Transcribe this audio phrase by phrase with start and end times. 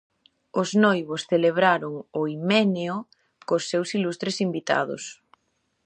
[0.61, 2.97] Os noivos celebraron o himeneo
[3.47, 5.03] cos seus ilustres invitados.